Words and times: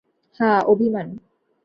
হাঁ, 0.39 0.59
অভিমান। 0.65 1.07